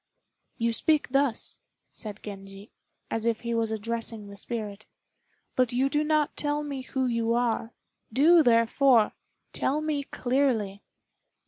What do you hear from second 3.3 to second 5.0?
he was addressing the spirit,